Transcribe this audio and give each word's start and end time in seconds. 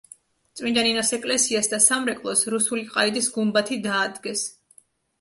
წმინდა 0.61 0.85
ნინოს 0.87 1.11
ეკლესიას 1.17 1.69
და 1.75 1.81
სამრეკლოს 1.89 2.43
რუსული 2.57 2.85
ყაიდის 2.97 3.31
გუმბათი 3.39 3.83
დაადგეს. 3.89 4.51